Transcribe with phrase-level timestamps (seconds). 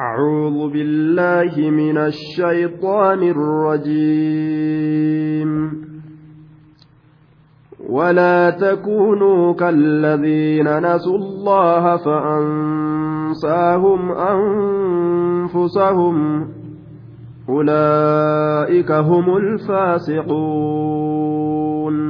[0.00, 4.70] أعوذ بالله من الشيطان الرجيم.
[7.88, 14.12] ولا تكونوا كالذين نسوا الله فأنساهم
[15.54, 16.48] أنفسهم.
[17.48, 22.09] أولئك هم الفاسقون.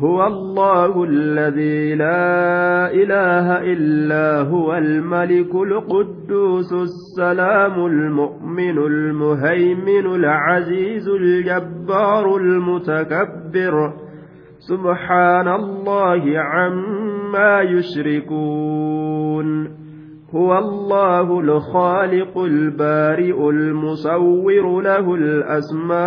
[0.00, 13.92] هو الله الذي لا إله إلا هو الملك القدوس السلام المؤمن المهيمن العزيز الجبار المتكبر.
[14.58, 19.10] سبحان الله عما يشركون.
[20.34, 25.98] هو الله الخالق البارئ المصور له الأسماء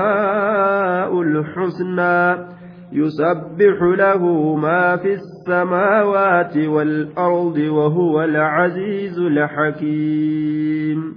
[1.22, 2.63] الحسنى.
[2.94, 11.14] يسبح له ما في السماوات والأرض وهو العزيز الحكيم.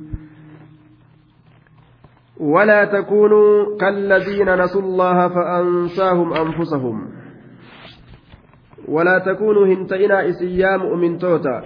[2.40, 7.08] ولا تكونوا كالذين نسوا الله فأنساهم أنفسهم.
[8.88, 11.62] ولا تكونوا هنتئنا إسيا مؤمن توتا.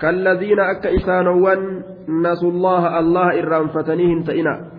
[0.00, 4.73] كالذين أك إسانوان نسوا الله الله إرام فتني هنتئنا.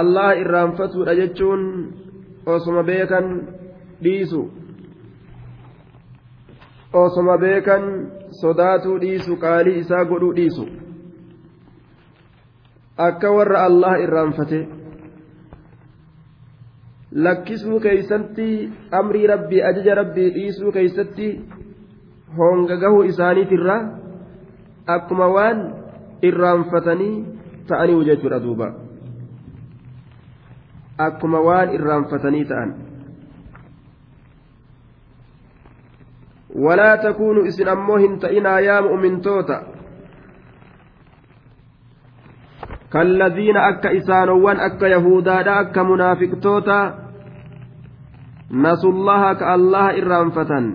[0.00, 1.62] Allah irraanfatuudha jechuun
[2.46, 3.26] osoma beekan
[4.04, 4.42] dhiisu
[6.92, 7.84] osoma beekan
[8.40, 10.64] sodaatuu dhiisu qaalii isaa godhuu dhiisu
[13.08, 14.60] akka warra allah irraanfate
[17.26, 18.48] lakkisuu keeysatti
[19.00, 21.28] amrii rabbii ajaja rabbii dhiisuu keeysatti
[22.38, 23.76] honga gahuu isaaniitirra
[24.96, 25.60] akkuma waan
[26.30, 27.14] irraanfatanii
[27.68, 28.68] ta'anii jechuudha duuba
[30.98, 32.74] akkuma waan irraanfatanii ta'an
[36.64, 39.62] walaa takuunu isin ammoo hin ta'inaa yaa mu'mintoota
[42.92, 46.78] kalladiina akka isaanowwan akka yahudaadha akka munaafiqtoota
[48.52, 50.66] nasullaha ka allaha irraanfatan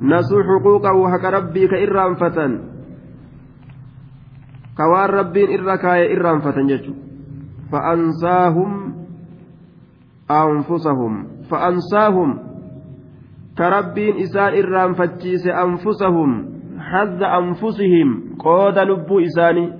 [0.00, 2.52] nasuu xuquuqahu haqa rabbii ka irraanfatan
[4.76, 7.03] ka waan rabbiin irra kaaye irraanfatan jechuudha
[7.72, 8.94] فأنساهم
[10.30, 12.38] أنفسهم فأنساهم.
[13.58, 16.48] كربين إسان إرام فتشيس أنفسهم
[16.78, 18.36] حظ أنفسهم.
[18.38, 19.72] قود لب إساني.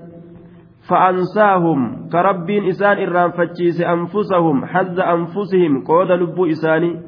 [0.89, 2.09] فأنساهم.
[2.09, 5.83] كربين إسان إرام فتشيس أنفسهم حظ أنفسهم.
[5.83, 7.01] قود لب إساني.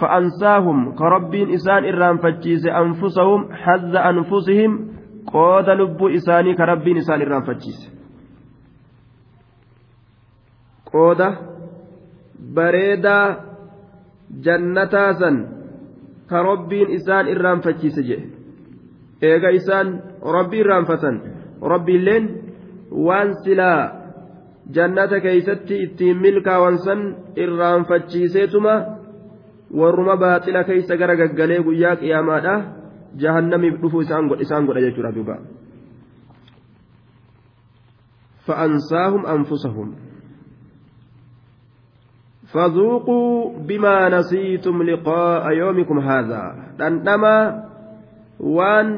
[0.00, 0.94] فأنساهم.
[0.94, 4.88] كربين إسان إرام فتشيس أنفسهم حظ أنفسهم.
[5.26, 6.54] قود لب إساني.
[6.54, 7.97] كربين إسان إرام فتشيس.
[10.91, 11.27] qooda
[12.55, 13.25] bareedaa
[14.45, 15.35] jannataa san
[16.29, 18.27] ka robbiin isaan irraanfachiise jedhe
[19.31, 19.87] eega isaan
[20.37, 21.15] rabbii irraanfatan
[21.73, 22.25] rabbiilleen
[23.07, 23.79] waan silaa
[24.75, 27.01] jannata keeysatti ittiin milkaawan san
[27.43, 28.75] irraanfachiiseetuma
[29.79, 32.55] warruma baaxila keeysa gara gaggalee guyyaa qiyaamaadha
[33.21, 34.01] jahannamiif dhufuu
[34.45, 35.37] isaan godha jechuudha duuba
[38.47, 39.87] فأنساهم أنفسهم
[42.52, 46.42] فذوقوا بما نسيتم لقاء يومكم هذا
[46.78, 47.64] دندما
[48.40, 48.88] وان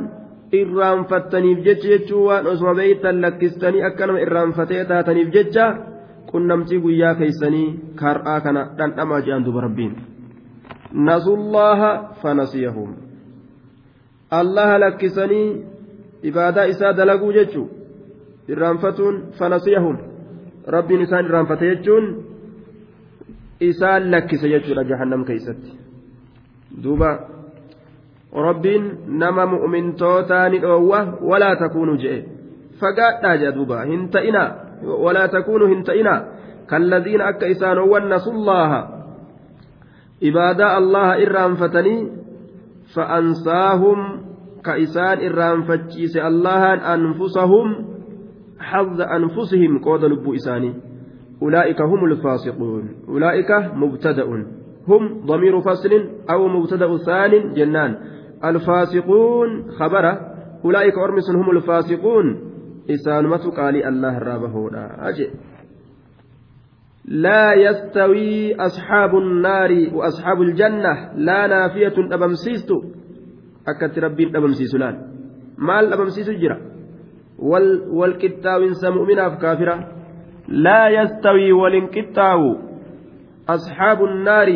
[0.53, 5.67] irraanfattaniif jecha jechuu waan osuma beeytan lakkistanii akkanuma irraanfatee taataniif jecha
[6.31, 7.69] qunnamtii guyyaa keeysanii
[8.01, 9.93] kar'aa kana dhandhamaa jedhan duba rabbiin
[11.09, 11.91] nasullaha
[12.23, 12.91] fanasiyahum
[14.41, 15.47] allaha lakkisanii
[16.33, 17.69] ibaadaa isaa dalaguu jechuu
[18.49, 19.97] irraanfatuun fanasiyahum
[20.77, 22.11] rabbiin isaan irraanfate jechuun
[23.61, 25.73] isaan lakkise jechuudha jahannam keeysatti
[26.83, 27.11] duuba
[28.33, 32.25] rabbiin nama mu'mintootaa ni dhoowwa walaa takuunu je'e
[32.81, 34.45] fagaadhaa jedha duuba hin ta'ina
[35.05, 36.15] walaa takuunu hin ta'ina
[36.67, 38.81] kalladiina akka isaanowwan nasullaaha
[40.21, 42.01] ibaadaa allaha irraanfatanii
[42.95, 44.01] fa'ansaahum
[44.63, 47.91] ka isaan irraanfachiise allahan anfusahum
[48.61, 50.73] حظ أنفسهم قود لب إساني
[51.43, 52.89] أولئك هم الفاسقون.
[53.09, 54.25] أولئك مبتدأ
[54.89, 55.91] هم ضمير فصل
[56.31, 57.97] أو مبتدأ ثان جنان.
[58.45, 60.21] الفاسقون خبره
[60.65, 62.51] أولئك أرمس هم الفاسقون.
[62.91, 64.71] إسانمة قال الله الرابه
[65.09, 65.31] أجئ
[67.05, 71.13] لا يستوي أصحاب النار وأصحاب الجنة.
[71.17, 72.71] لا نافية أبمسيست
[73.69, 74.97] أكت ربين أبمسيس لأن.
[75.59, 76.61] مال أبمسيس جرا.
[77.39, 80.00] وال والكتاوين مؤمنا كافرة.
[80.51, 82.57] لا يستوي والانكتاو
[83.49, 84.49] أصحاب النار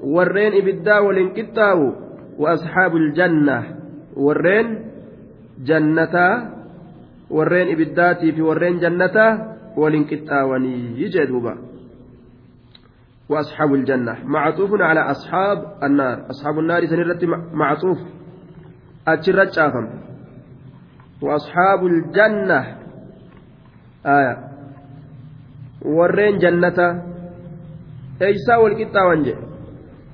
[0.00, 1.92] والرين إبدا والانكتاو
[2.38, 3.58] وأصحاب الجنة
[4.16, 4.68] والرين
[5.64, 6.50] جنتا.
[7.30, 9.56] والرين إبداتي في والرين جنتا.
[9.76, 11.54] والانكتاوني يجدوبا.
[13.28, 16.30] وأصحاب الجنة معطوف على أصحاب النار.
[16.30, 17.98] أصحاب النار سنرت معطوف.
[19.08, 19.88] أتشرت شافم
[21.22, 22.76] وأصحاب الجنة.
[24.06, 24.49] آية.
[25.84, 27.02] ورين جنة
[28.22, 29.34] إيسا والكتا وانجي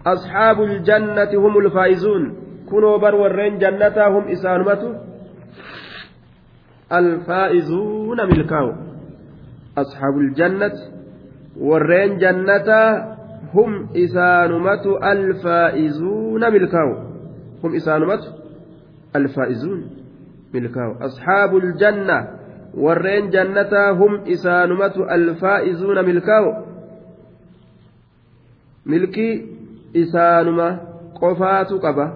[0.07, 2.23] أصحاب الجنة هم الفائزون
[2.71, 4.83] كنوا بر ورين جنة هم إسانمة
[6.93, 8.73] الفائزون ملكاو
[9.79, 10.97] أصحاب الجنة
[11.61, 13.17] warreen jannataa
[13.53, 16.97] hum isaanumatu alfaa'izuuna milkaawu
[17.63, 18.33] hum isaanumatu
[19.13, 19.85] alfaa'izuun
[20.53, 22.36] milkaawu asxaabu aljanna
[22.77, 26.53] warreen jannataa hum isaanumatu alfaa'izuuna milkaawu
[28.85, 29.35] milkii
[29.93, 30.79] isaanuma
[31.21, 32.07] qofaatu qaba.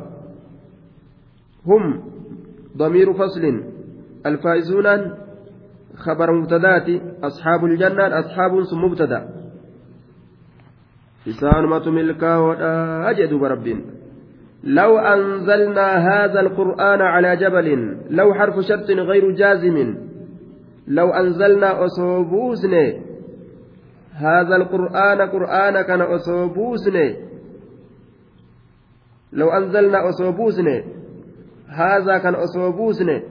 [1.67, 2.11] Hum
[2.77, 3.63] ضمير فصل
[4.27, 4.87] الفائزون
[5.97, 6.89] خبر مبتدات
[7.23, 9.29] أصحاب الجنة أصحاب مبتدا
[11.29, 12.57] إسانمة ملكا
[13.11, 13.67] أجد برب
[14.65, 19.95] لو أنزلنا هذا القرآن على جبل لو حرف شرط غير جازم
[20.91, 22.75] لو أنزلنا أصوبوسن
[24.15, 27.15] هذا القرآن قرآن كان أصوبوسن.
[29.33, 30.83] لو أنزلنا أصوبوسن
[31.69, 33.23] هذا كان أصوبوسن.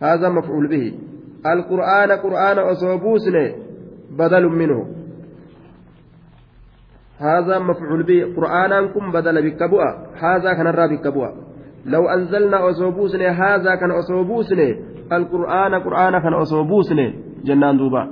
[0.00, 0.98] هذا مفعول به.
[1.46, 3.52] القرآن قرآن أصوبوسن
[4.10, 4.86] بدل منه.
[7.18, 8.34] هذا مفعول به.
[8.36, 11.55] قرآن كم بدل بكبوة هذا كان الرا بكبوة
[11.86, 14.60] لو أنزلنا أصوبوسن هذا كان أصوبوسن
[15.12, 16.98] القرآن قرآن كان أصوبوسن
[17.44, 18.02] جنان دوبا.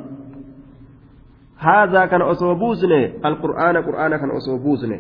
[1.59, 2.93] هذا كان أصوبوسن
[3.25, 4.93] القرآن قرآن كان أصوبوسن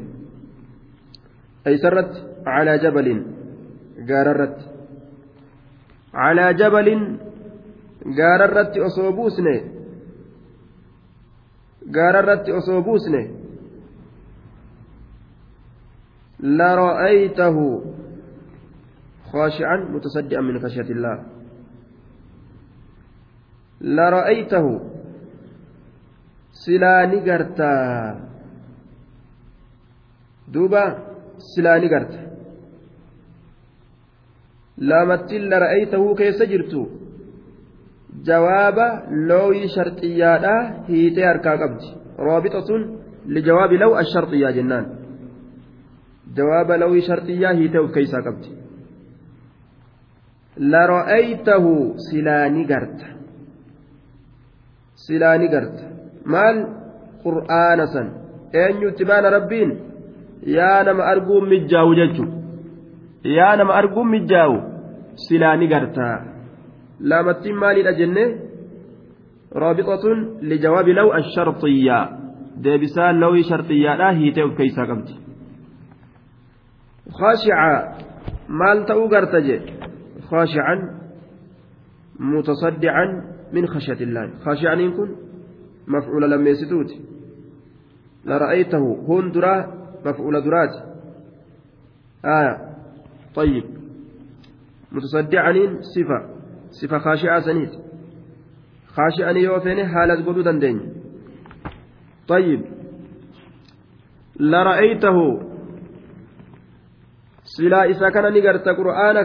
[1.67, 2.13] أي سرت؟
[2.47, 3.09] على جبل.
[4.09, 4.59] قاررت.
[8.17, 9.55] gaararratti osoo buusne
[11.91, 13.23] gaararratti osoo buusne
[16.45, 17.57] لرأيته.
[19.35, 21.17] خاشعا متصدعا من خشية الله
[23.81, 24.67] لرأيته
[27.29, 28.17] gartaa
[30.55, 30.83] duuba
[31.51, 32.19] silaa ni garta
[34.89, 36.81] laamattiin lara'aytahuu keessa jirtu
[38.29, 38.87] jawaaba
[39.31, 40.55] looyii sharxiyyaadha
[40.89, 41.87] hiitee harkaa qabdi
[42.27, 42.83] roobixatun
[43.35, 44.87] lijawaabi law asharxiyyaa jennaan
[46.37, 48.49] jawaaba lawii sharxiyyaa hiitee of keeysaa qabdi
[50.74, 51.72] lara'aytahu
[52.08, 53.08] silaa ni garta
[55.06, 55.84] silaa ni garta
[56.34, 56.58] maal
[57.24, 58.08] qur'aana san
[58.64, 59.72] eenyutti baana rabbiin
[60.58, 62.38] yaa nama arguun mijjaawu jechuudha
[63.38, 64.58] yaa nama arguun mijjaawu
[65.28, 66.16] silaa ni gartaa
[67.12, 68.26] laamattiin maaliidha jenne
[69.64, 70.20] raabixatun
[70.52, 72.04] lijawaabi law asharxiyyaa
[72.64, 75.14] deebisaan lawii sharxiyyaadha hiitee of keeysaa qabdi
[77.20, 77.74] خاشعا
[78.50, 79.58] مال تأو قرتجي
[80.31, 81.01] خاشعا
[82.21, 83.07] متصدعا
[83.53, 84.31] من خشية الله.
[84.45, 85.17] خاشعا يكون
[85.89, 86.91] مفعول لما يستوت.
[88.25, 90.75] لرأيته هندرا مفعول درات.
[92.25, 92.75] آية.
[93.35, 93.65] طيب.
[94.93, 96.35] متصدعا صفة.
[96.71, 97.71] صفة خاشعة سنيت.
[98.87, 100.93] خاشعا يوفين حالة قدو دندين.
[102.29, 102.65] طيب.
[104.41, 105.45] لرأيته.
[107.45, 109.23] silaa isa kana ni garta qur'aana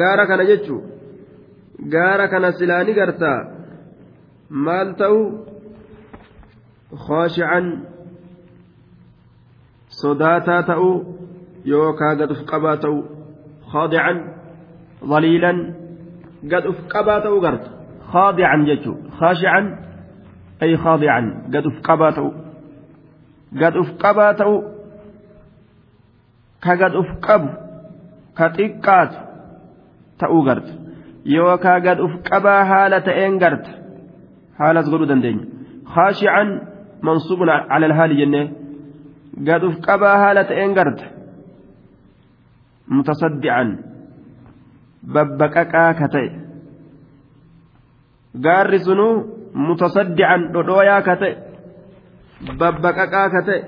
[0.00, 0.76] gaara kana jechu
[1.94, 3.32] gaara kana silaa ni garta
[4.66, 5.20] maal ta'u
[7.04, 7.66] khooshican
[10.00, 10.94] sodaataa ta'uu
[11.74, 12.98] yookaa gad uf qabaa ta'u
[13.72, 14.18] khaadican
[15.10, 15.58] dhaliilan
[16.42, 17.70] قد أفقبات أغرت
[18.12, 19.78] خاضعا جتشو خاشعا
[20.62, 22.18] أي خاضعا قد أفقبات
[30.22, 30.72] ta'uu garta
[31.34, 33.70] yookaan gad uf qabaa haala ta'een garta
[34.58, 35.44] haalas godhuu dandeenya.
[35.94, 36.48] Khaashican
[37.06, 38.46] mansuubun ala alhaali jennee
[39.48, 41.04] gad uf qabaa haala ta'een garta
[42.94, 43.68] mutasaddican
[45.14, 46.28] babbaqaqaa ka ta'e.
[48.44, 49.14] Gaarri sunuu
[49.66, 51.32] mutasaddican dhodhooyaa ka ta'e
[52.60, 53.60] babbaqaqaa ka ta'e.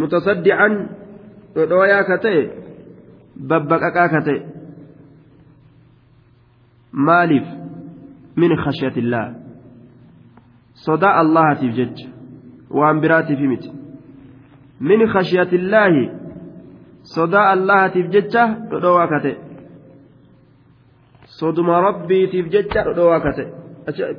[0.00, 0.72] Mutasaddican
[1.54, 2.42] dhodhooyaa ka ta'e
[3.50, 4.53] babbaqaqaa ka ta'e.
[8.64, 9.26] Khashyatillah
[10.74, 12.08] sodaa allahatiif jecha
[12.70, 13.70] waan biraatiif miti
[14.80, 16.10] min khashyatillaahi
[17.14, 19.36] sodaa allahatiif jecha dhodhowaa ka ta'e
[21.38, 24.14] soduma rabbiitiif jecha dhodhowaa ka ta'e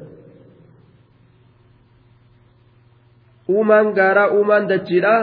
[3.49, 5.15] uumaan gaaraa uumaan dachiidha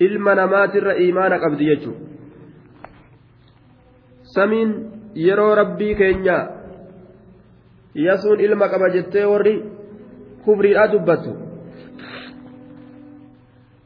[0.00, 2.04] ilma namaatirra imaana qabdi jechuudha
[4.34, 6.36] samiin yeroo rabbii keenya
[8.06, 9.54] yasuun ilma qaba jettee warri
[10.44, 11.32] kufriidhaa dubbattu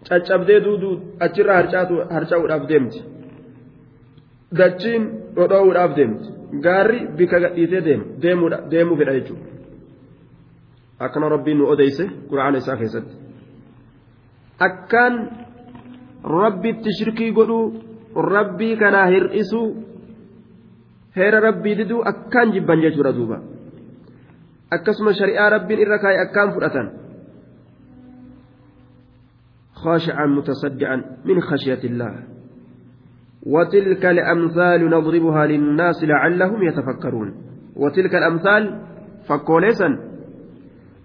[0.08, 1.62] caccabdee duuduu achirraa
[2.14, 3.00] harca'uudhaaf deemti.
[4.58, 5.04] Dachiin
[5.36, 6.28] dhodhoowuudhaaf deemti.
[6.64, 7.82] Gaarri bika gadhiisee
[8.70, 9.46] deemuu fedha jechuudha.
[10.98, 13.14] Akkana rabbiin nu odeyse quraana isaa keessatti.
[14.66, 15.14] Akkaan
[16.40, 17.64] rabbitti shirkii godhuu
[18.34, 19.66] rabbii kanaa hir'isuu
[21.16, 23.42] heera rabbii diduu akkaan jibban jechuudha duuba.
[24.70, 27.00] Akkasuma shari'aa rabbiin irra kaa'e akkaan fudhatan.
[29.80, 32.14] خاشعا متصدعا من خشية الله
[33.46, 37.28] وتلك الأمثال نضربها للناس لعلهم يتفكرون
[37.76, 38.62] وتلك الأمثال
[39.28, 39.88] فكوليسا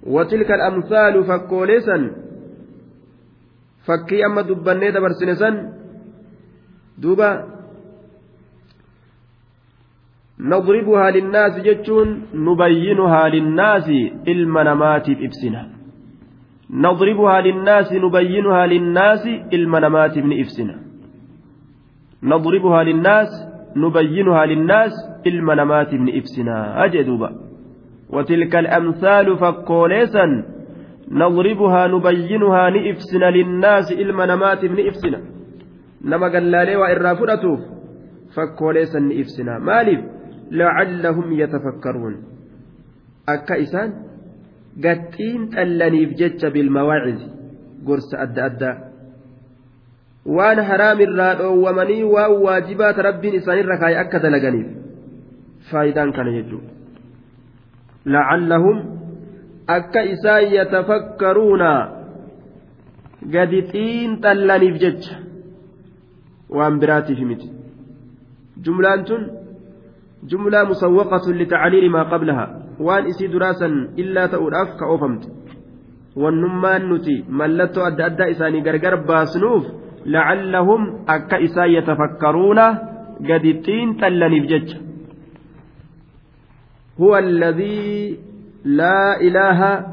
[0.04, 1.98] وتلك الأمثال فكوليسا
[3.86, 5.50] فكي أما دبني دبرسنسا
[6.98, 7.55] دوبا
[10.40, 13.90] نضربها للناس جتون نبينها للناس
[14.28, 15.76] علم نمات إبسنا
[16.70, 20.76] نضربها للناس نبينها للناس المنامات من إفسنا.
[22.24, 23.28] نضربها للناس
[23.76, 24.92] نبينها للناس
[25.28, 26.86] المنامات من إفسنا.
[26.86, 27.30] أجدوبا
[28.10, 30.26] وتلك الأمثال فكوليسا.
[31.12, 35.22] نضربها نبينها نئفسنا للناس المنامات من إفسنا.
[36.06, 37.58] نما قال لي وإرافرته
[38.36, 40.15] فكوليسا نئفسنا مالف.
[40.52, 42.16] لعلهم يتفكرون
[43.30, 43.90] أكا إسان
[44.84, 47.28] gattiin xallaniif jecha bilmawaacizi
[47.88, 48.76] gorsa adda addaa
[50.38, 54.68] waan haraamirraa dhoowwamanii waan waajibaata rabbiin isaanirra kaa'e akka dalaganiif
[55.70, 56.72] faayidaan kana jechuudha
[58.16, 58.78] lacallahum
[59.78, 61.72] akka isaan yatafakkaruuna
[63.38, 65.16] gadi xiinxallaniif jecha
[66.58, 67.48] waan biraatiif miti
[68.66, 69.24] jumlaan tun
[70.70, 75.28] musawwaqatun litacliili maa qablahaa waan isii duraasan illaa ta'uudhaaf ka oofamte
[76.24, 79.66] wannummaan nuti mallattoo adda addaa isaanii gargar baasnuuf
[80.06, 82.66] lacallahum akka isaan yatafakkaruuna
[83.30, 84.86] gadi xiinxallaniif jecha
[87.00, 88.20] هو الذي
[88.66, 89.86] لا إله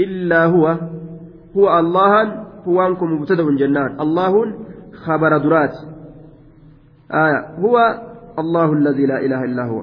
[0.00, 0.66] إلا هو
[1.56, 2.12] هو الله
[2.68, 4.32] هو أنكم مبتدأ جنان الله
[5.04, 5.74] خبر درات
[7.08, 7.74] آية هو
[8.38, 9.80] الله الذي لا إله إلا هو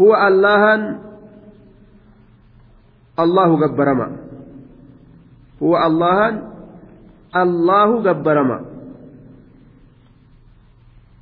[0.00, 1.10] هو allahan
[3.20, 4.06] allahu gabbarama
[5.60, 6.34] huwa allahan
[7.32, 8.58] allahu gabbarama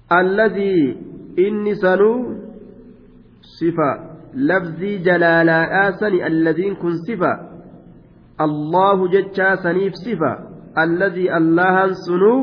[0.08, 0.96] alladii
[1.36, 2.36] inni sanuu
[3.58, 3.88] sifa
[4.34, 7.32] lafzii jalaalaadhaa sani alladiin kun sifa
[8.46, 10.32] allahu jechaa saniif sifa
[10.74, 12.42] alladii allahan sunuu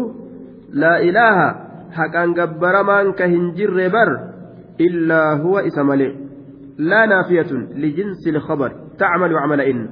[0.84, 1.65] laa ilaaha
[1.96, 4.10] haqaan gabbaramaan ka hin jirre bar
[4.78, 6.26] illaa huwa isa malee.
[6.78, 9.90] لا نافية لجنس الخبر تعمل عمل إن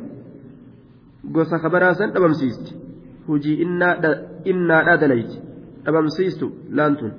[1.35, 2.75] قوس خبرها سن أبمسيست
[3.29, 4.03] هجي إنا
[4.47, 5.31] إنا لا دليت
[5.87, 7.13] أبمسيست لانتون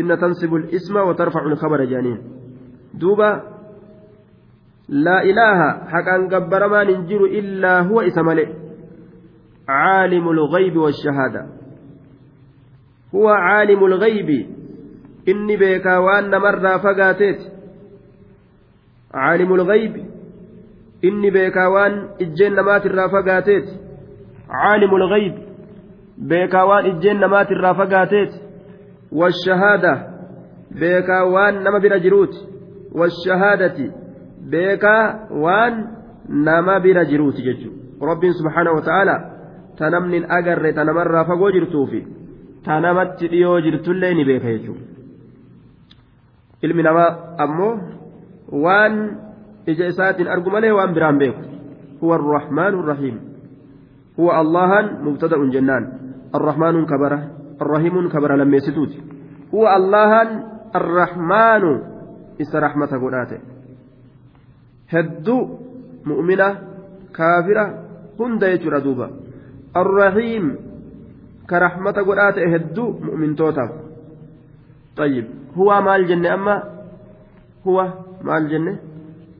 [0.00, 2.18] إن تنصب الاسم وترفع الخبر جانين
[2.94, 3.42] دوبا
[4.88, 6.82] لا إله حقا قبر ما
[13.14, 14.46] هو عالم الغيب.
[15.28, 17.52] إني بيكا وأن مرة فقاتت
[19.14, 19.96] عالم الغيب.
[21.04, 23.64] إني بيكاوان إجين نمات الرافقاتيت
[24.50, 25.34] عالم الغيب.
[26.18, 28.30] بيكاوان إجين نمات الرافقاتيت
[29.12, 30.08] والشهادة.
[30.70, 32.34] بيكا وأن نما بلا جروت
[32.92, 33.92] والشهادة.
[34.50, 35.86] بيكا وأن
[36.28, 37.70] نما بلا جروت ججو.
[38.02, 39.32] رب سبحانه وتعالى
[39.78, 41.22] تنمن أجر تنمر
[42.64, 44.86] ta namatti dhiyoo jirtullee ni beeka jechuudha.
[46.62, 47.74] Ilmi namaa ammoo
[48.64, 48.96] waan
[49.66, 51.42] ija isaatiin argu malee waan biraan beeku.
[52.00, 53.16] Huwa arrahmaan arrahiim.
[54.16, 55.84] Huwa allahan mubtada'un jennaan.
[56.32, 57.18] Arrahmaanuun kabara
[57.60, 59.02] arrahiimuun kabara lammeessituuti.
[59.52, 60.28] Huwa allahan
[60.72, 61.70] arrahmaanu
[62.38, 63.40] isa rahmata godhaa ta'e
[64.92, 65.40] hedduu
[66.04, 66.46] mu'mina
[67.12, 67.64] kaafira
[68.18, 69.08] hunda jechuudha duuba.
[69.74, 70.44] Arrahiim
[71.49, 73.71] ka rahmata godhaate hedduu mu'mintootaaf
[74.97, 75.25] طيب
[75.57, 76.63] هو مال جنة أما
[77.67, 77.77] هو
[78.25, 78.73] مال جنة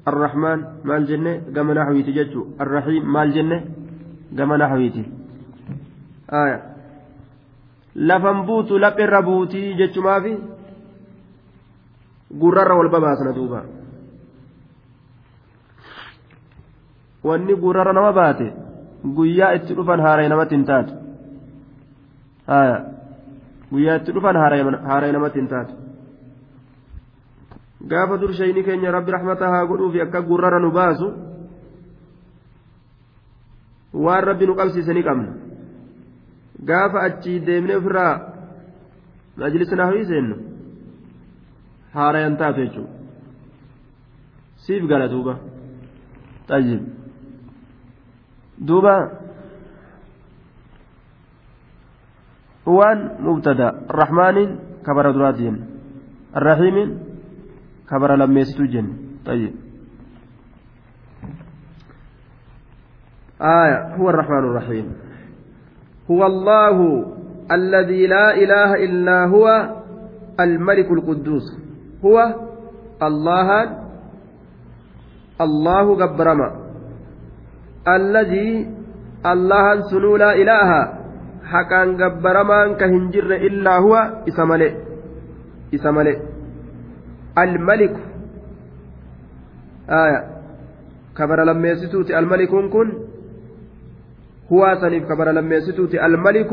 [0.08, 3.58] الرحمن مال جنة قام نحويتي جتشو الرحيم مال جنة
[4.38, 5.04] قام نحويتي
[6.30, 6.60] آية
[7.96, 10.38] لفن بوتو لقر بوتي جتشو ما في
[12.32, 13.64] gurrarra wal babaasna duuba
[17.24, 18.48] wanni gurrarra nama baate
[19.18, 20.94] guyyaa itti dhufan haaree namatti hin taatu
[22.47, 25.75] guyyaa itti dhufan haaree namatti hin taatu
[27.93, 31.13] gaafa dur shayni keenya rabbi rahmata haa godhuufi akka gurrara nu baasu
[33.93, 35.33] waan rabbi nu qabsiise ni qabna
[36.71, 38.15] gaafa achii deemnee ofirraa
[39.37, 40.37] majlisna hawii seennu
[41.95, 42.93] haarayan taatu jechuudha
[44.67, 45.35] siif gala duuba
[46.47, 46.83] tayyib
[48.69, 48.95] duuba
[52.67, 54.51] waan mubtada arrahmaaniin
[54.83, 55.57] kabara duraatiin
[56.35, 57.13] arrahiimiin
[57.93, 58.87] كبر لميستو جن
[59.27, 59.53] طيب
[63.43, 64.87] آية هو الرحمن الرحيم
[66.11, 66.77] هو الله
[67.53, 69.47] الذي لا إله إلا هو
[70.41, 71.47] الملك القدوس
[72.05, 72.17] هو
[73.03, 73.49] الله
[75.41, 76.49] الله جبرما
[77.89, 78.51] الذي
[79.27, 80.71] الله سنو لا إله
[81.53, 83.95] حقا جبرما كهنجر إلا هو
[84.29, 84.71] إسمالي
[85.75, 86.15] إسمالي
[87.39, 87.97] الملك.
[89.91, 90.21] آية.
[91.17, 92.89] كبر لما يستوتي الملك كن.
[94.53, 96.51] هو سنيف كبر لما يستوتي الملك.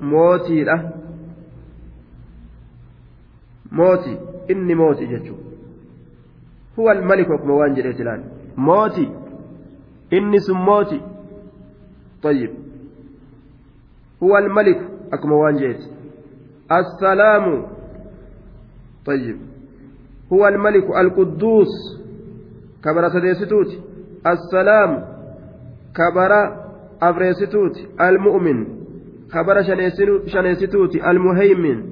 [0.00, 0.80] موتي له.
[3.72, 4.14] موتي.
[4.50, 5.34] إني موتي جتشو.
[6.78, 8.20] هو الملك وكما وانجل إتلان.
[8.56, 9.06] موتي.
[10.12, 11.00] إني سم موتي.
[12.22, 12.65] طيب.
[14.23, 14.79] هو الملك
[15.13, 15.75] أكما وانجل
[16.71, 17.65] السلام
[19.05, 19.37] طيب
[20.33, 22.01] هو الملك القدوس
[22.83, 23.67] كبر سديستوت
[24.27, 25.05] السلام
[25.95, 26.31] كبر
[27.01, 28.67] أبريستوت المؤمن
[29.33, 29.61] كبر
[30.27, 31.83] شنيستوت المهيمن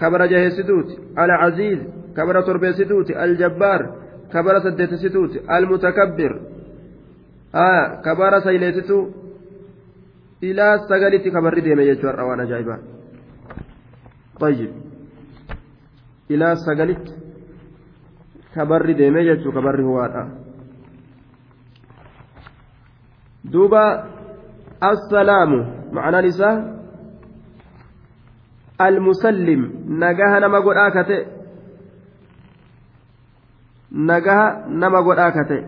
[0.00, 1.78] كبر جهستوت العزيز
[2.16, 3.80] كبر تربيستوت الجبار
[4.32, 6.40] كبر سديتستوت المتكبر
[7.54, 9.06] آه كبر سيليستو
[10.43, 12.77] إلى سجلت كبر ديما يجوار أوان أجايبا
[14.39, 14.71] طيب
[16.31, 17.25] إلى سجلت
[18.55, 20.27] jechuu kabarri huwaadha
[23.43, 24.07] duuba
[24.79, 25.57] assalaamu
[25.91, 26.55] ma'anaan isaa
[28.79, 29.61] almusallim
[29.99, 31.17] nagaha nama godhaa kate
[33.91, 35.59] nagaha nama godhaa kate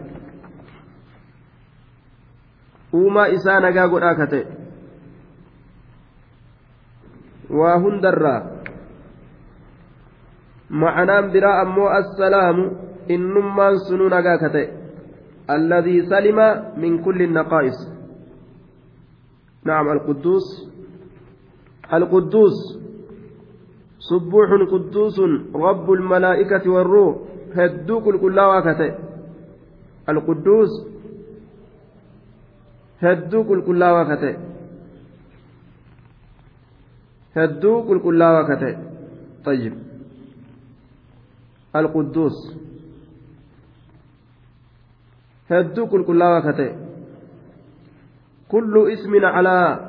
[2.94, 4.57] uumaa isaa nagaa godhaa kate
[7.50, 8.58] waa hundarraa.
[10.70, 12.72] معنى برا أمو السلام
[13.12, 14.68] إنما سنون أجاكته
[15.50, 16.40] الذي سلم
[16.78, 17.80] من كل النقائص
[19.64, 20.48] نعم القدوس
[21.94, 22.58] القدوس
[24.00, 25.20] سبوح قدوس
[25.56, 27.16] رب الملائكة والروح
[27.56, 28.96] هدوك الكلا وكته
[30.10, 30.70] القدوس
[33.02, 33.92] هدوك الكلا
[37.38, 38.78] وكته هدوك الكلا وكته
[39.46, 39.74] طيب
[41.76, 42.56] القدوس
[45.52, 46.72] هدو كل كل
[48.50, 49.80] كل اسم على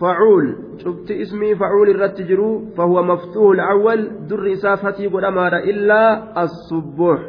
[0.00, 7.20] فعول شفت اسمي فعول الرتجرو فهو مفتوح الأول در إسافتي قد أمار إلا الصبوح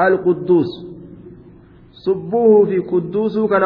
[0.00, 0.66] القدوس
[1.92, 3.62] صبوه في قدوس كان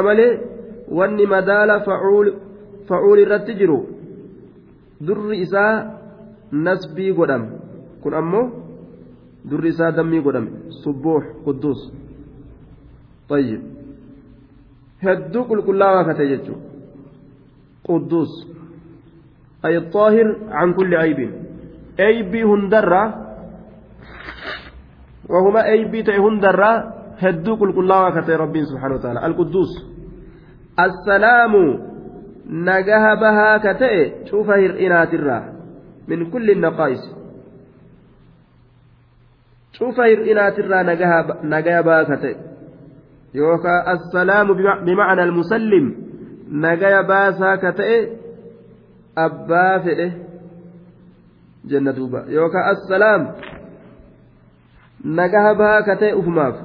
[0.88, 2.34] واني مدال فعول
[2.88, 3.99] فعول الرتجرو
[5.01, 5.65] در إسا
[6.53, 7.43] نسبي قدام
[8.03, 8.65] كن أمه
[9.49, 10.49] durri isaa dammii godhame
[10.81, 11.81] subbuux qudduus
[13.29, 13.61] طيب
[15.05, 16.59] hedduu qulqullaawaa kate jechuun
[17.87, 18.31] qudduus
[19.65, 21.19] ay الطاهر عن كل عيب
[21.97, 23.07] eeybii hundarraa
[25.29, 26.75] wahuma eeybii ta'e hundarraa
[27.23, 29.71] hedduu qulqullaawaa ka ta'e rabbiin subhaanahu wa ta'ala alqudduus
[30.85, 31.63] assalaamu
[32.50, 35.44] nagaha bahaa ka ta'e cufa hir'inaatirraa.
[36.10, 37.02] Min kulli naqaa'is.
[39.78, 40.82] Cufa hir'inaatirraa
[41.42, 42.34] nagaya bahaa ka ta'e.
[43.34, 45.86] Yookaan assalaamu bimacna almusallim.
[46.50, 47.98] Nagaya baasaa ka ta'e
[49.14, 50.08] abbaa fedhe
[51.70, 52.26] jenna duuba.
[52.26, 53.22] Yookaan assalaam.
[55.04, 56.56] Nagaha bahaa ka ta'e ufumaaf.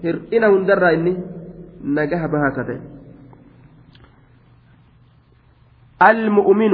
[0.00, 1.20] Hir'ina hundarraa inni
[1.84, 2.64] nagaha bahaa ka
[6.01, 6.73] المؤمن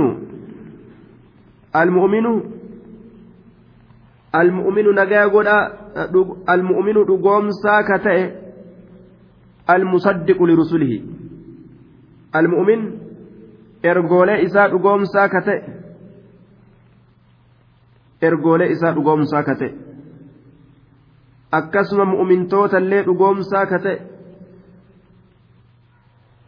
[1.76, 2.26] المؤمن
[4.36, 5.58] المؤمن نجا غدا
[6.50, 8.32] المؤمن دغوم ساكته
[9.70, 10.94] المصدق لرسله
[12.36, 12.82] المؤمن
[13.86, 15.62] ergoolee isaa dhugoomsaa ka ta'e
[18.28, 19.70] ergoolee isaa dhugoomsaa ka ta'e
[21.58, 23.98] akkasuma mu'mintootallee dhugoomsaa ka ta'e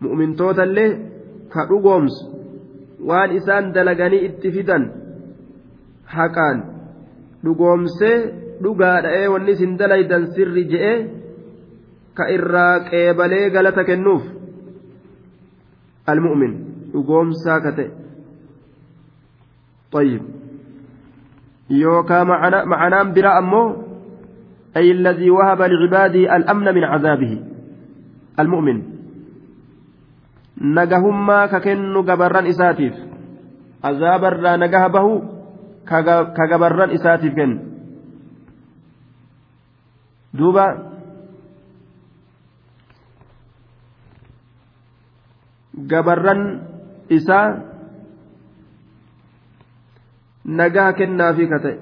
[0.06, 0.90] mu'mintootallee
[1.54, 2.24] ka dhugoomsu
[3.09, 4.85] waan isaan dalaganii itti fidan
[6.17, 6.59] haqaan
[7.45, 8.17] dhugoomsee
[8.63, 10.99] dhugaadha'ee wanni isin dalaydan sirri je'ee
[12.15, 14.25] ka irraa qeebalee galata kennuuf
[16.07, 16.55] almu'min
[16.93, 17.91] dhugoomsaa ka ta'e
[19.93, 20.23] طيب
[21.71, 22.25] يوكا
[22.65, 23.77] معنى برا أمو
[24.77, 27.33] أي الذي وهب لعباده الأمن من عذابه
[28.41, 28.92] المؤمن
[30.57, 32.95] nagahummaa ka kennu gabarran isaatiif.
[33.83, 35.13] Azaabarraa nagaha bahu
[35.85, 37.59] ka gabarran isaatiif kennu.
[40.33, 40.67] Duuba.
[45.73, 46.41] Gabarran
[47.09, 47.49] isaa
[50.45, 51.79] nagaha kennaafi ka ta'e.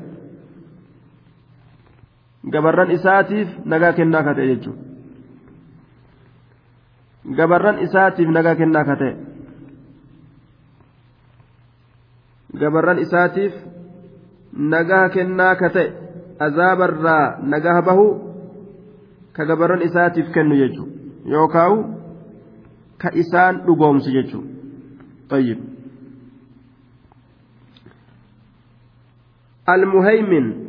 [2.49, 4.90] Gabarran isaatiif nagaa kennaa ka ta'e jechuudha
[7.38, 9.14] gabarran isaatiif nagaa kennaa ka ta'e
[12.64, 13.54] gabarran isaatiif
[14.74, 15.88] nagaa kennaa ka ta'e
[16.48, 18.08] azaabarraa nagaa bahu
[19.36, 21.80] ka gabarran isaatiif kennu jechuudha yookaan
[23.02, 24.54] ka isaan dhugoomsu jechuudha
[25.30, 25.60] طيب
[29.70, 30.66] المهيمن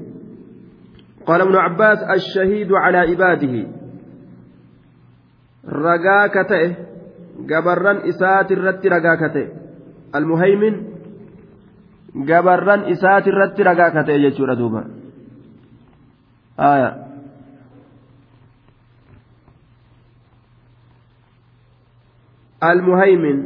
[1.27, 3.69] قال ابن عباس الشهيد على عباده
[5.65, 6.69] ragaa ka ta'e
[7.47, 9.47] gabarran isaati irratti ragaa ka ta'e
[10.13, 10.77] almuhaymin
[12.31, 14.85] gabarran isaati irratti ragaa ka ta'e jechuudha duuba
[16.57, 16.91] aya
[22.61, 23.39] almuhaymin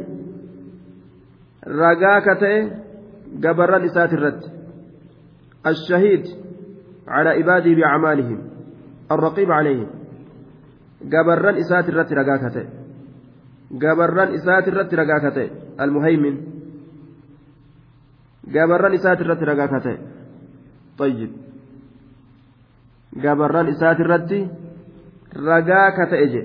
[1.83, 2.57] ragaa ka ta'e
[3.43, 4.61] gabarran isaati irratti
[5.65, 6.25] الشهيد
[7.07, 8.39] على عباده بأعمالهم
[9.11, 9.87] الرقيب عليهم
[11.13, 12.67] gabarran isaati irratti ragaa ka ta'e
[13.83, 16.35] gabarran isaati irratti ragaa ka ta'e almuhaymin
[18.55, 19.97] gabarran isaati irratti ragaa ka ta'e
[21.01, 21.31] طيب
[23.23, 24.39] gabarran isaati irratti
[25.47, 26.41] ragaa ka ta'e je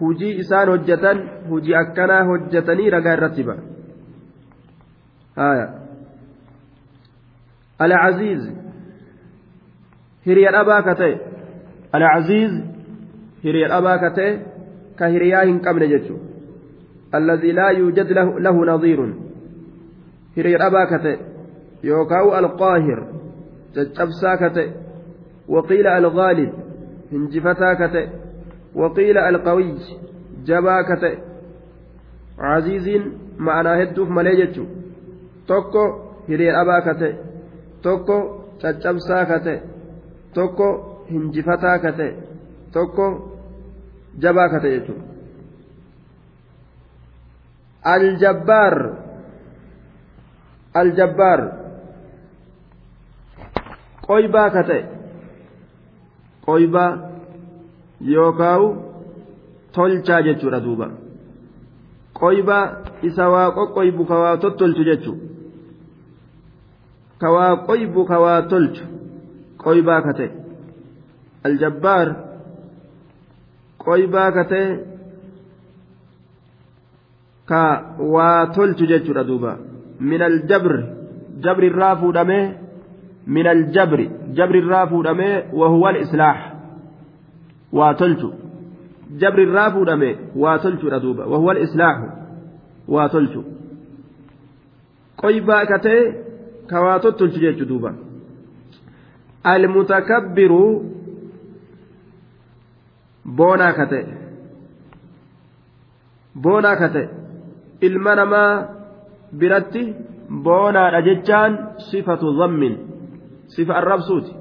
[0.00, 3.56] hujii isaan hojjetan hujii akkanaa hojjetanii ragaa irratti ba
[5.36, 5.66] haya
[7.80, 8.52] العزيز
[10.26, 11.16] هريا أبا كتئ
[13.43, 14.39] العزيز hiriya dhabaa ka ta'e
[14.95, 16.25] ka hiriyaa hin qabne jechuudha
[17.11, 19.13] alladhii laa yuujad lahu nadhiirun
[20.35, 21.19] hiriya dhabaa ka ta'e
[21.83, 22.99] yookaan alqaahir
[23.75, 24.73] caccabsaa ka ta'e
[25.47, 26.51] waqiila alghaalib
[27.11, 28.09] hinjifataa ka ta'e
[28.75, 29.99] waqiila alqawiyy
[30.45, 31.17] jabaa ka ta'e
[32.37, 34.73] caziiziin ma'anaa hedduuf malee jechuudha
[35.47, 35.83] tokko
[36.27, 37.13] hiriya dhabaa ka ta'e
[37.81, 38.17] tokko
[38.61, 39.61] caccabsaa ka ta'e
[40.33, 40.67] tokko
[41.11, 42.11] hinjifataa ka ta'e
[42.73, 43.32] tokko
[44.19, 45.05] jabaa ka ta'e jechuudha
[47.83, 48.75] aljabbaar
[50.73, 51.41] aljabbaar
[54.07, 54.83] qoybaa ka ta'e
[56.45, 56.91] qoybaa
[58.15, 58.67] yookaawu
[59.75, 60.87] tolchaa jechuudha duuba
[62.19, 62.65] qoybaa
[63.01, 65.25] isa waa qoqqoybu ka waa tottolchu jechuudha
[67.21, 68.85] ka waa qoybu ka waa tolchu
[69.63, 70.13] qoybaa ka
[71.43, 72.32] aljabbaar
[73.85, 74.67] qoybaa ka ta'e
[77.49, 77.61] ka
[78.13, 79.51] waa tolchu jechuudha duuba
[80.09, 80.83] min aljabri
[81.43, 82.45] jabri irraa fuudhamee
[83.35, 84.05] min aljabri
[84.37, 86.39] jabri irraa fuudhamee wahuwa alislaax
[87.77, 88.29] waa tolchu
[89.21, 92.07] jabri irraa fuudhamee waa tolchuudha duuba wahuwa alislaaxu
[92.93, 93.41] waa tolchu
[95.21, 96.01] qoybaa ka ta'e
[96.69, 97.93] ka waa tottolchu jechuu duuba
[99.53, 100.63] almutakabbiru
[103.37, 104.05] boonaa ka ta'e.
[106.43, 106.89] Boonaa ka
[107.81, 108.67] ilma namaa
[109.37, 109.95] biratti
[110.43, 112.77] boonaadha jechaan sifatu dhammin.
[113.47, 114.35] Sifa arrabsuuti.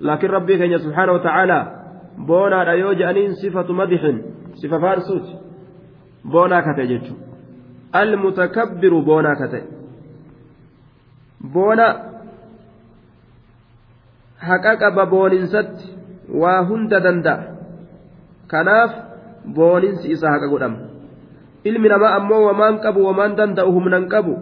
[0.00, 1.64] Laakiin rabbii keenya subhaana wa ta'aalaa
[2.26, 4.22] boonaadha yoo je'aniin sifatu madixin
[4.54, 5.36] sifa faarsuuti.
[6.30, 7.24] Boonaa ka ta'e jechuudha
[7.92, 9.64] almutakabbiru boonaa ka ta'e.
[11.54, 11.86] Boona
[14.48, 15.92] haqa qaba booninsatti
[16.42, 17.53] waa hunda danda'a
[18.52, 18.92] kanaaf
[19.56, 20.78] booninsi isaa haqa godhama
[21.64, 24.34] ilmi namaa ammoo wamaan qabu wamaan danda'u humnan qabu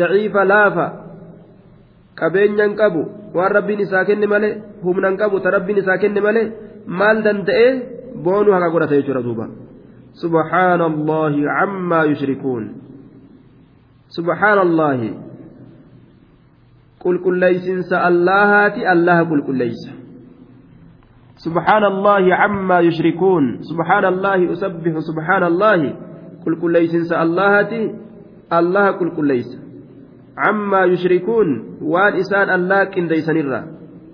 [0.00, 0.86] daciifa laafa
[2.20, 3.02] qabeenyan qabu
[3.36, 4.52] waan rabbiin isaa kenne malee
[4.84, 6.46] humnan qabu ta rabbiin isaa kenne malee
[7.00, 7.70] maal danda'ee
[8.24, 9.46] boonuu haqa godhata jechuudha duuba
[10.18, 12.62] سبحان الله عما يشركون
[14.08, 15.00] سبحان الله
[17.00, 19.82] قل كل ليس اللهاتي الله قل كل ليس
[21.38, 25.80] سبحان الله عما يشركون سبحان الله أسبح سبحان الله
[26.46, 27.82] قل كل ليس اللهاتي
[28.52, 29.50] الله قل كل ليس
[30.38, 31.48] عما يشركون
[31.82, 33.62] وان إسان الله كنديسن الرا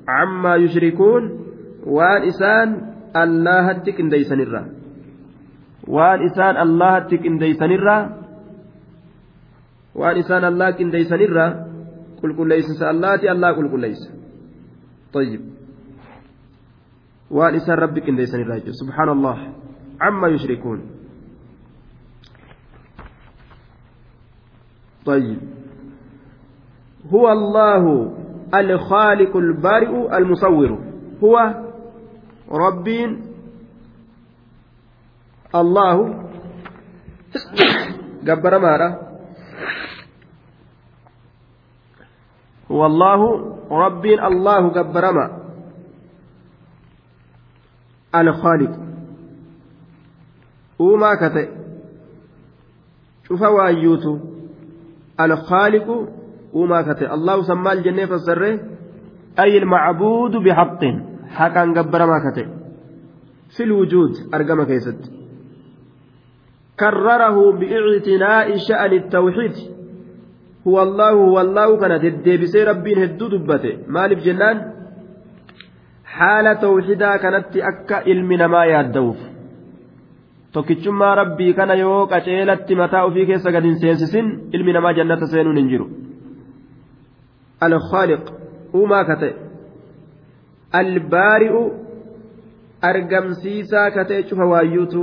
[0.08, 1.22] عما يشركون
[1.87, 2.68] وان إسان
[3.16, 4.64] الله كنديسن الرا
[5.87, 8.02] waan isaan allahatti qindeeysanirraa
[10.00, 11.50] waan isaan allah qindeeysanirraa
[12.20, 14.08] qulqulleeysinsa allaati allah qulqulleeysa
[15.14, 15.40] طيب
[17.35, 18.01] waan isaan rabbi
[18.62, 19.38] jechuudha subhaan allah
[20.01, 20.81] amma yushrikuun
[25.05, 25.37] طيب
[27.12, 27.85] هو الله
[28.55, 30.70] الخالق البارئ المصور
[31.20, 31.35] هو
[32.49, 33.11] ربين
[35.55, 36.03] allahu
[38.27, 38.88] gabbaramaadha
[42.66, 43.29] wallaahu
[43.70, 45.43] rabbiin allahu gabbarama
[51.37, 51.48] ta'e
[53.29, 54.12] cufa waayyuutu
[55.27, 55.96] alkhaaliqu
[56.55, 58.50] uumaa ka ta'e allahu san maal jennee fassarre
[59.37, 60.96] ay ilmacbuudu bixaqin
[61.38, 62.48] haqaan gabbaramaa ka ta'e
[63.57, 65.24] fi lwujuud argama keessatti
[66.81, 69.53] كرره باعتناء شأن التوحيد
[70.66, 74.57] هو الله هو الله كان ديبسي ربين هدو دبته مالف جنان
[76.16, 79.16] حال توحيدا كانت أكا علمنا ما يادوف
[80.55, 84.27] tokkichummaa rabbii kana yoo qaceelatti mataa ofii keessa gad hin seensisin
[84.59, 85.87] ilmi namaa jannata seenuun hin jiru
[87.66, 88.29] alkhaaliq
[88.81, 89.33] uumaa ka ta'e
[90.81, 91.62] albaari'u
[92.90, 95.03] argamsiisaa ka ta'e cufa waayyuutu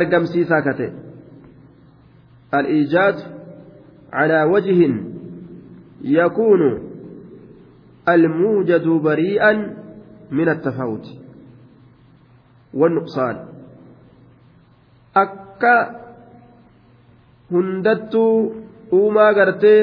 [0.00, 0.92] argamsiisaa kate
[2.54, 3.16] الإيجاد
[4.12, 4.94] على وجه
[6.02, 6.60] يكون
[8.09, 9.53] الموجد بريئا
[10.31, 11.05] من التفاوت
[12.73, 13.45] والنقصان
[15.15, 15.75] أكا
[17.51, 18.53] هندتو
[18.97, 19.81] uumaa gartee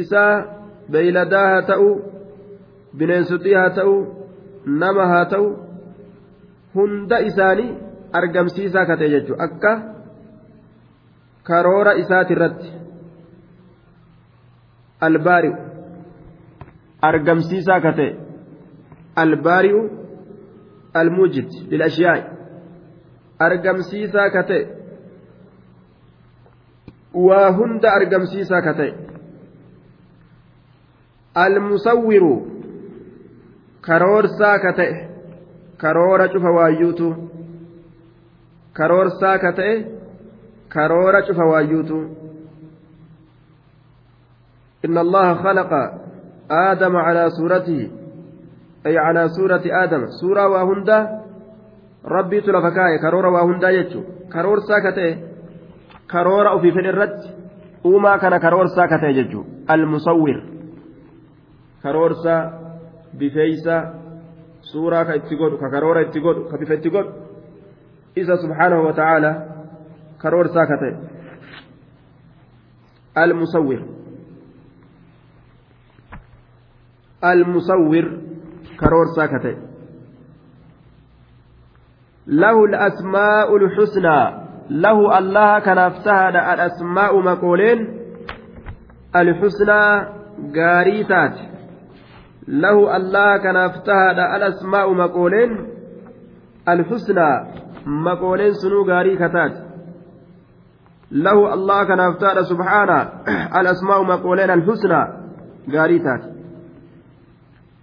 [0.00, 0.44] isaa
[0.90, 1.88] beeyladaa haa ta'u
[2.98, 3.94] bineensotii haa ta'u
[4.82, 5.48] nama haa ta'u
[6.74, 7.74] hunda isaanii
[8.20, 9.72] argamsiisaa kate jechuudha akka
[11.50, 12.72] karoora isaati irratti
[15.08, 15.65] albaari'u
[17.09, 18.07] Argamsiisaa kate
[19.23, 19.81] albaari'u
[21.01, 22.23] almuujid lilashiyaa'i
[23.47, 24.59] argamsiisaa kate
[27.27, 28.87] waa hunda argamsiisaa kate
[31.45, 32.33] almusawwiru
[33.87, 34.87] karoorsaa kate
[35.83, 37.07] karoora cufa waayyuutu
[38.77, 39.75] karoorsaa ka ta'e
[40.75, 41.99] karoora cufa waayyuutu
[44.85, 45.71] إن الله خلق
[46.51, 47.91] آدم على صورته
[48.85, 50.05] أي على صورة آدم.
[50.21, 51.21] سورة وهندا
[52.05, 54.03] ربي تلفكاية كرورة وهندا يجو.
[54.33, 55.17] كرور ساكته
[56.11, 57.21] كرورة في فن الرد
[57.83, 59.43] وما كان كرور ساكته يجو.
[59.71, 60.43] المصور.
[61.83, 62.35] كرور سا
[63.13, 63.93] بفيسا
[64.61, 67.27] سورة كاتيغود ككرورة اتيغود كبيف اتيغود
[68.17, 69.31] isa subhaanahu wa ta'aala
[70.17, 70.77] karoorsaa ka
[78.79, 79.57] karoorsaa ka ta'e
[82.27, 84.19] له الأسماء الحسنى
[84.69, 87.79] له الله كان افتهد الأسماء مقولين
[89.15, 89.83] الحسنى
[90.55, 91.35] قاريتات
[92.47, 95.51] له الله كان افتهد الأسماء مقولين
[96.67, 97.31] الحسنى
[98.85, 99.61] gaarii kataate
[101.11, 102.97] lahu allah kanaaf taadha subhaana
[103.59, 105.05] alasmaa'u maqooleen alhusnaa
[105.71, 106.36] gaarii taate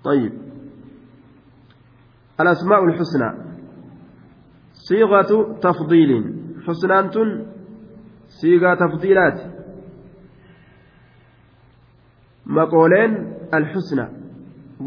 [0.04, 0.34] طيب
[2.42, 3.30] الأسماء الحسنى
[4.74, 5.32] صيغة
[5.62, 6.12] تفضيل
[6.68, 7.46] حسنانة
[8.42, 9.40] صيغة تفضيلات
[12.46, 14.20] مقولين الحسنى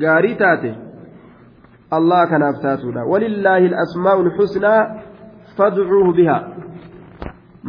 [0.00, 0.74] gaarii taate
[1.90, 4.80] allah kanaaf taatuudha walillaahi alasmaa'u lxusnaa
[5.56, 6.42] fadcuuhu bihaa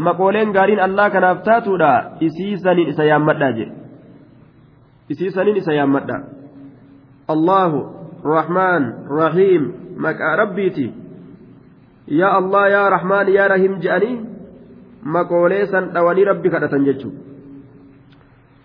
[0.08, 1.89] maqooleen gaariin allah kanaaf taatuudha
[2.27, 3.75] isiisaniin isa yaammadhaa jedhe
[5.15, 6.21] isiisaniin isa yaammadhaa
[7.30, 7.72] الله
[8.24, 8.82] رحمن
[9.20, 9.62] رحيم
[9.96, 10.88] مكا ربيتي
[12.08, 14.12] يا الله يا رحمن يا رحيم جاني
[15.02, 17.10] مقولي سن دواني ربي كدتن جچو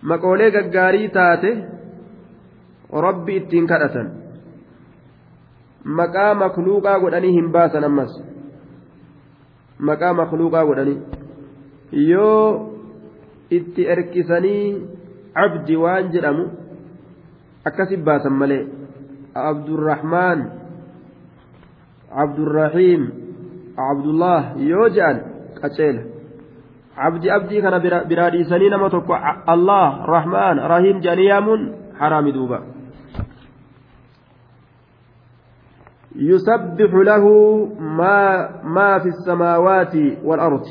[0.04, 1.52] مقولي غغاري تاتي
[3.06, 4.08] ربي اتين كدتن
[5.86, 8.14] مقام مخلوقا غدني همباسن امس
[9.88, 11.00] maqaa makluuqaa godhanii
[12.10, 12.48] yoo
[13.58, 14.66] itti erkisanii
[15.38, 16.46] cabdi waan jedhamu
[17.66, 18.68] akkasi baasan malee
[19.34, 20.40] abdurrahmaan
[22.24, 23.04] abdurrahiim
[23.78, 25.18] abdullah yoo je'an
[25.62, 26.02] qaceela
[27.08, 29.18] abdi abdii kana biraa dhiisanii nama tokko
[29.56, 31.62] allah rahmaan rahiim jedhanii yaamuun
[32.00, 32.60] haraami duuba
[36.16, 37.26] يسبح له
[37.80, 40.66] ما ما في السماوات والأرض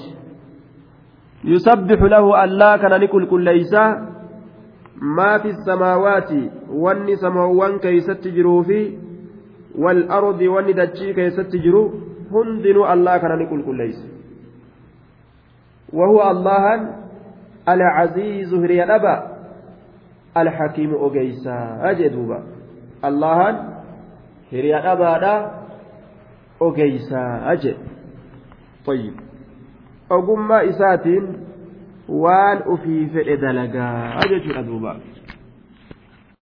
[1.45, 3.75] يسبح له ألا كان نكل كل ليس
[5.01, 6.31] ما في السماوات
[6.71, 8.99] واني سماوان كيست جرو في
[9.79, 11.93] والأرض واني دجي كيست جرو
[12.33, 14.07] هندن ألا كان نكل كل ليس.
[15.93, 16.65] وهو الله
[17.69, 19.17] العزيز هريا أبا
[20.37, 21.59] الحكيم أجيسا.
[21.91, 22.43] أجدوبا.
[23.05, 23.73] الله
[24.53, 25.35] hiriyaa dhabaadha
[26.61, 27.77] ogeysaa jedhe
[28.87, 29.15] طيب.
[30.11, 31.27] ogummaa isaatiin
[32.09, 34.97] waan ufii fedhe dalagaa jechuudha duuba